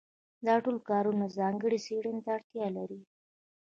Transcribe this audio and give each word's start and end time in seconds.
دا 0.45 0.55
ټول 0.63 0.77
کارونه 0.89 1.25
ځانګړې 1.37 1.77
څېړنې 1.85 2.21
ته 2.25 2.31
اړتیا 2.37 2.67
لري. 2.77 2.99